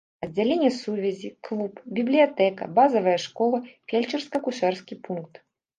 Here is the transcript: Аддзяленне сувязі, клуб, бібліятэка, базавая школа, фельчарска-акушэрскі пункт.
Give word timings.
Аддзяленне 0.27 0.69
сувязі, 0.77 1.29
клуб, 1.49 1.73
бібліятэка, 1.99 2.63
базавая 2.81 3.17
школа, 3.29 3.57
фельчарска-акушэрскі 3.91 5.03
пункт. 5.09 5.33